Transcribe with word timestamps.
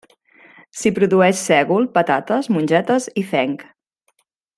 S'hi 0.77 0.91
produeix 0.99 1.37
sègol, 1.49 1.85
patates, 1.97 2.49
mongetes 2.57 3.07
i 3.23 3.29
fenc. 3.35 3.67